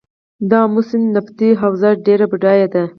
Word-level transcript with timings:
د 0.49 0.51
امو 0.65 0.81
سیند 0.87 1.07
نفتي 1.15 1.49
حوزه 1.61 1.89
ډیره 2.05 2.25
بډایه 2.31 2.67
ده 2.73 2.83